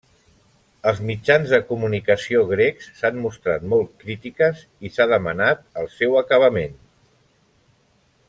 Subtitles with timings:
[0.91, 6.75] Els mitjans de comunicació grecs s'han mostrat molt crítiques, i s'ha demanat el seu acabament.